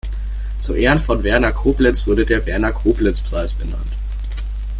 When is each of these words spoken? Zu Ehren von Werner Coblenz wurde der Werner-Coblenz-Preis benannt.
Zu 0.57 0.73
Ehren 0.73 0.97
von 0.99 1.21
Werner 1.23 1.51
Coblenz 1.51 2.07
wurde 2.07 2.25
der 2.25 2.43
Werner-Coblenz-Preis 2.47 3.53
benannt. 3.53 3.91